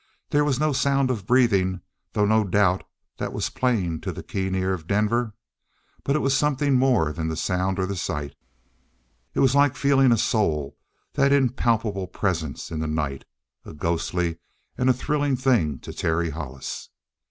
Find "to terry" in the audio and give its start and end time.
15.81-16.31